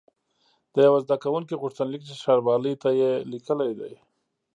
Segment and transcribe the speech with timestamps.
[0.73, 3.93] د یوه زده کوونکي غوښتنلیک چې ښاروالۍ ته یې لیکلی دی.